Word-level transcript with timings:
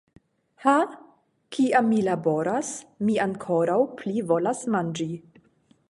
Ha, 0.61 0.71
kiam 1.57 1.91
mi 1.91 1.99
laboras, 2.07 2.73
mi 3.09 3.19
ankoraŭ 3.27 3.79
pli 4.01 4.27
volas 4.33 4.69
manĝi. 4.77 5.11